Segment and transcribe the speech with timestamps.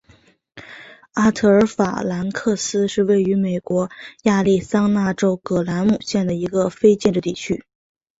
[1.13, 3.91] 里特尔法兰克斯是位于美国
[4.23, 7.63] 亚利桑那州葛兰姆县的一个非建制地区。